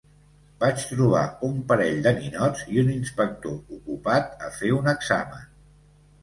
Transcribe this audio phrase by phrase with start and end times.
[0.61, 5.47] Vaig trobar un parell de ninots i un inspector ocupat a fer un examen.